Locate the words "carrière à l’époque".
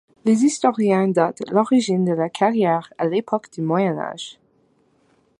2.27-3.51